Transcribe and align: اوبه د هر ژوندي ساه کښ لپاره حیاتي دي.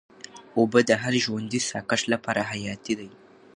اوبه 0.57 0.79
د 0.89 0.91
هر 1.01 1.13
ژوندي 1.25 1.59
ساه 1.69 1.83
کښ 1.89 2.01
لپاره 2.13 2.41
حیاتي 2.51 2.93
دي. 2.99 3.09